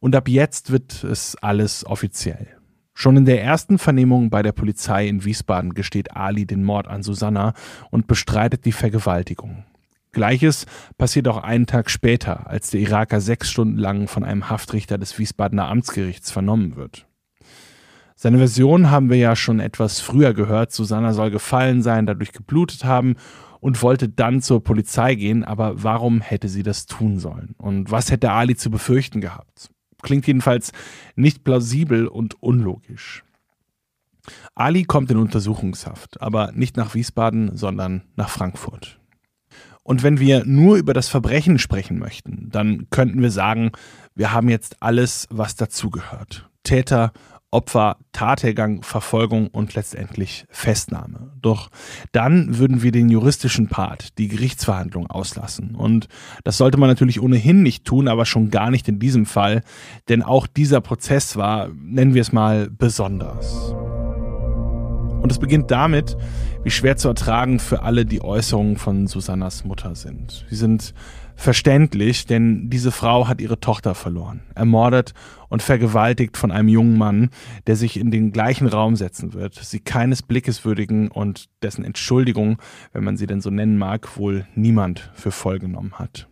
[0.00, 2.58] Und ab jetzt wird es alles offiziell.
[2.94, 7.02] Schon in der ersten Vernehmung bei der Polizei in Wiesbaden gesteht Ali den Mord an
[7.02, 7.52] Susanna
[7.90, 9.64] und bestreitet die Vergewaltigung.
[10.12, 10.64] Gleiches
[10.96, 15.18] passiert auch einen Tag später, als der Iraker sechs Stunden lang von einem Haftrichter des
[15.18, 17.06] Wiesbadener Amtsgerichts vernommen wird.
[18.14, 20.72] Seine Version haben wir ja schon etwas früher gehört.
[20.72, 23.16] Susanna soll gefallen sein, dadurch geblutet haben
[23.60, 27.56] und wollte dann zur Polizei gehen, aber warum hätte sie das tun sollen?
[27.58, 29.73] Und was hätte Ali zu befürchten gehabt?
[30.04, 30.70] Klingt jedenfalls
[31.16, 33.24] nicht plausibel und unlogisch.
[34.54, 39.00] Ali kommt in Untersuchungshaft, aber nicht nach Wiesbaden, sondern nach Frankfurt.
[39.82, 43.72] Und wenn wir nur über das Verbrechen sprechen möchten, dann könnten wir sagen,
[44.14, 46.48] wir haben jetzt alles, was dazugehört.
[46.62, 47.12] Täter,
[47.54, 51.30] Opfer, Tathergang, Verfolgung und letztendlich Festnahme.
[51.40, 51.70] Doch
[52.10, 55.76] dann würden wir den juristischen Part, die Gerichtsverhandlung auslassen.
[55.76, 56.08] Und
[56.42, 59.62] das sollte man natürlich ohnehin nicht tun, aber schon gar nicht in diesem Fall,
[60.08, 63.72] denn auch dieser Prozess war, nennen wir es mal, besonders.
[65.22, 66.16] Und es beginnt damit,
[66.64, 70.44] wie schwer zu ertragen für alle die Äußerungen von Susannas Mutter sind.
[70.50, 70.92] Sie sind
[71.36, 75.14] verständlich, denn diese Frau hat ihre Tochter verloren, ermordet
[75.48, 77.30] und vergewaltigt von einem jungen Mann,
[77.66, 82.58] der sich in den gleichen Raum setzen wird, sie keines Blickes würdigen und dessen Entschuldigung,
[82.92, 86.28] wenn man sie denn so nennen mag, wohl niemand für voll genommen hat.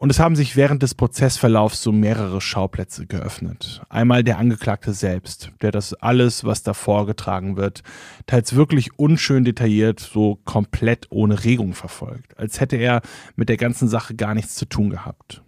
[0.00, 3.82] Und es haben sich während des Prozessverlaufs so mehrere Schauplätze geöffnet.
[3.90, 7.82] Einmal der Angeklagte selbst, der das alles, was da vorgetragen wird,
[8.24, 13.02] teils wirklich unschön detailliert, so komplett ohne Regung verfolgt, als hätte er
[13.36, 15.42] mit der ganzen Sache gar nichts zu tun gehabt.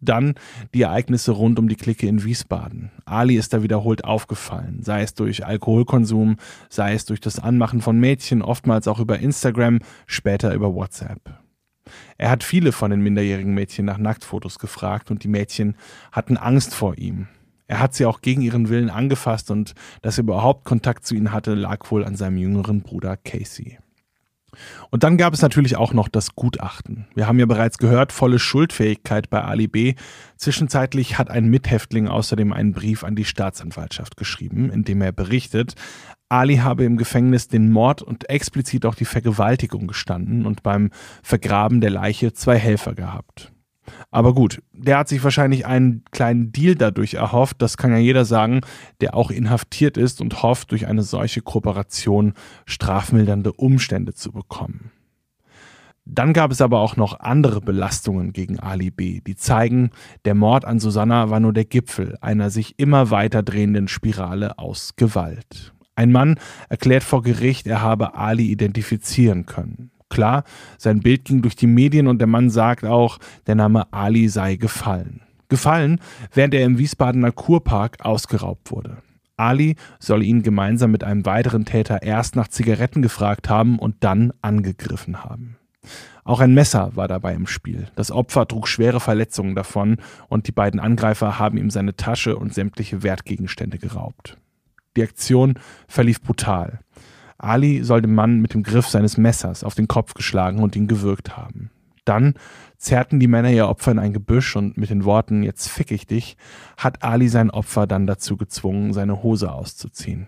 [0.00, 0.36] Dann
[0.72, 2.90] die Ereignisse rund um die Clique in Wiesbaden.
[3.04, 6.38] Ali ist da wiederholt aufgefallen, sei es durch Alkoholkonsum,
[6.70, 11.20] sei es durch das Anmachen von Mädchen, oftmals auch über Instagram, später über WhatsApp.
[12.16, 15.76] Er hat viele von den minderjährigen Mädchen nach Nacktfotos gefragt und die Mädchen
[16.12, 17.28] hatten Angst vor ihm.
[17.66, 21.32] Er hat sie auch gegen ihren Willen angefasst und dass er überhaupt Kontakt zu ihnen
[21.32, 23.78] hatte, lag wohl an seinem jüngeren Bruder Casey.
[24.90, 27.06] Und dann gab es natürlich auch noch das Gutachten.
[27.14, 29.94] Wir haben ja bereits gehört, volle Schuldfähigkeit bei Ali B.
[30.36, 35.74] Zwischenzeitlich hat ein Mithäftling außerdem einen Brief an die Staatsanwaltschaft geschrieben, in dem er berichtet,
[36.28, 40.90] Ali habe im Gefängnis den Mord und explizit auch die Vergewaltigung gestanden und beim
[41.22, 43.52] Vergraben der Leiche zwei Helfer gehabt.
[44.10, 48.24] Aber gut, der hat sich wahrscheinlich einen kleinen Deal dadurch erhofft, das kann ja jeder
[48.24, 48.60] sagen,
[49.00, 52.34] der auch inhaftiert ist und hofft, durch eine solche Kooperation
[52.66, 54.90] strafmildernde Umstände zu bekommen.
[56.10, 59.90] Dann gab es aber auch noch andere Belastungen gegen Ali B., die zeigen,
[60.24, 64.96] der Mord an Susanna war nur der Gipfel einer sich immer weiter drehenden Spirale aus
[64.96, 65.74] Gewalt.
[65.98, 69.90] Ein Mann erklärt vor Gericht, er habe Ali identifizieren können.
[70.08, 70.44] Klar,
[70.78, 74.54] sein Bild ging durch die Medien und der Mann sagt auch, der Name Ali sei
[74.54, 75.22] gefallen.
[75.48, 76.00] Gefallen,
[76.32, 78.98] während er im Wiesbadener Kurpark ausgeraubt wurde.
[79.36, 84.32] Ali soll ihn gemeinsam mit einem weiteren Täter erst nach Zigaretten gefragt haben und dann
[84.40, 85.56] angegriffen haben.
[86.22, 87.88] Auch ein Messer war dabei im Spiel.
[87.96, 89.96] Das Opfer trug schwere Verletzungen davon
[90.28, 94.38] und die beiden Angreifer haben ihm seine Tasche und sämtliche Wertgegenstände geraubt.
[94.98, 95.54] Die Aktion
[95.86, 96.80] verlief brutal.
[97.38, 100.88] Ali soll dem Mann mit dem Griff seines Messers auf den Kopf geschlagen und ihn
[100.88, 101.70] gewürgt haben.
[102.04, 102.34] Dann
[102.78, 106.08] zerrten die Männer ihr Opfer in ein Gebüsch und mit den Worten Jetzt fick ich
[106.08, 106.36] dich,
[106.76, 110.26] hat Ali sein Opfer dann dazu gezwungen, seine Hose auszuziehen.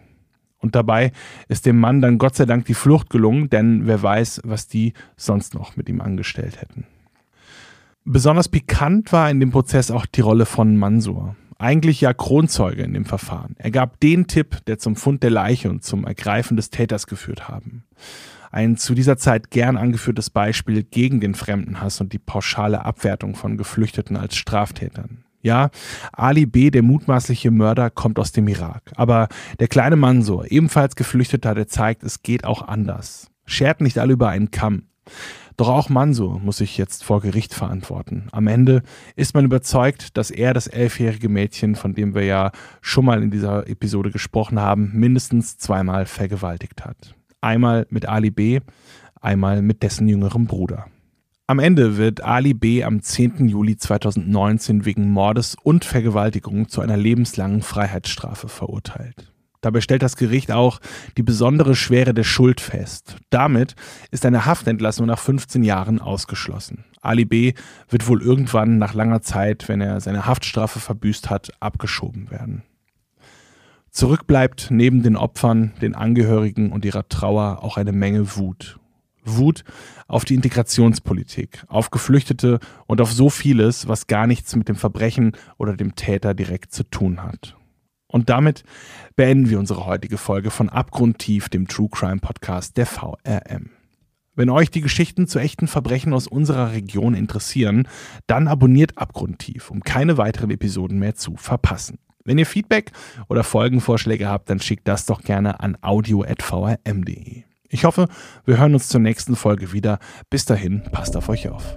[0.58, 1.10] Und dabei
[1.48, 4.92] ist dem Mann dann Gott sei Dank die Flucht gelungen, denn wer weiß, was die
[5.16, 6.86] sonst noch mit ihm angestellt hätten.
[8.04, 12.94] Besonders pikant war in dem Prozess auch die Rolle von Mansur eigentlich ja Kronzeuge in
[12.94, 13.54] dem Verfahren.
[13.58, 17.48] Er gab den Tipp, der zum Fund der Leiche und zum Ergreifen des Täters geführt
[17.48, 17.84] haben.
[18.50, 23.56] Ein zu dieser Zeit gern angeführtes Beispiel gegen den Fremdenhass und die pauschale Abwertung von
[23.56, 25.24] Geflüchteten als Straftätern.
[25.42, 25.70] Ja,
[26.12, 28.82] Ali B., der mutmaßliche Mörder, kommt aus dem Irak.
[28.96, 33.30] Aber der kleine Mansur, ebenfalls Geflüchteter, der zeigt, es geht auch anders.
[33.46, 34.84] Schert nicht alle über einen Kamm.
[35.60, 38.28] Doch auch Mansur muss sich jetzt vor Gericht verantworten.
[38.32, 38.82] Am Ende
[39.14, 43.30] ist man überzeugt, dass er das elfjährige Mädchen, von dem wir ja schon mal in
[43.30, 47.14] dieser Episode gesprochen haben, mindestens zweimal vergewaltigt hat.
[47.42, 48.60] Einmal mit Ali B.,
[49.20, 50.86] einmal mit dessen jüngerem Bruder.
[51.46, 52.82] Am Ende wird Ali B.
[52.82, 53.46] am 10.
[53.46, 59.29] Juli 2019 wegen Mordes und Vergewaltigung zu einer lebenslangen Freiheitsstrafe verurteilt.
[59.60, 60.80] Dabei stellt das Gericht auch
[61.16, 63.16] die besondere Schwere der Schuld fest.
[63.28, 63.74] Damit
[64.10, 66.84] ist eine Haftentlassung nach 15 Jahren ausgeschlossen.
[67.02, 67.54] Ali B.
[67.88, 72.62] wird wohl irgendwann nach langer Zeit, wenn er seine Haftstrafe verbüßt hat, abgeschoben werden.
[73.90, 78.78] Zurück bleibt neben den Opfern, den Angehörigen und ihrer Trauer auch eine Menge Wut.
[79.24, 79.64] Wut
[80.06, 85.32] auf die Integrationspolitik, auf Geflüchtete und auf so vieles, was gar nichts mit dem Verbrechen
[85.58, 87.56] oder dem Täter direkt zu tun hat.
[88.10, 88.64] Und damit
[89.16, 93.70] beenden wir unsere heutige Folge von Abgrundtief, dem True Crime Podcast der VRM.
[94.34, 97.88] Wenn euch die Geschichten zu echten Verbrechen aus unserer Region interessieren,
[98.26, 101.98] dann abonniert Abgrundtief, um keine weiteren Episoden mehr zu verpassen.
[102.24, 102.92] Wenn ihr Feedback
[103.28, 107.44] oder Folgenvorschläge habt, dann schickt das doch gerne an audio.vrm.de.
[107.68, 108.08] Ich hoffe,
[108.44, 109.98] wir hören uns zur nächsten Folge wieder.
[110.28, 111.74] Bis dahin, passt auf euch auf.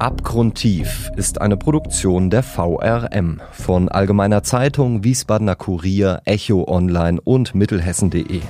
[0.00, 8.40] Abgrundtief ist eine Produktion der VRM von Allgemeiner Zeitung, Wiesbadener Kurier, Echo Online und Mittelhessen.de.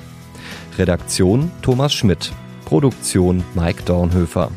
[0.79, 2.33] Redaktion Thomas Schmidt.
[2.65, 4.51] Produktion Mike Dornhöfer.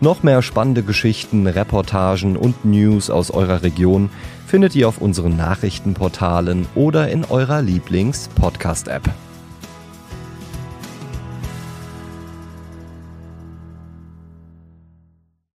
[0.00, 4.08] Noch mehr spannende Geschichten, Reportagen und News aus eurer Region
[4.46, 9.10] findet ihr auf unseren Nachrichtenportalen oder in eurer Lieblings-Podcast-App.